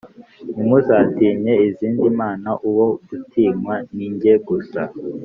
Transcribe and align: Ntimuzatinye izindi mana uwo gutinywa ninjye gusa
Ntimuzatinye 0.53 1.53
izindi 1.67 2.03
mana 2.19 2.51
uwo 2.69 2.87
gutinywa 3.07 3.73
ninjye 3.95 4.33
gusa 4.47 4.81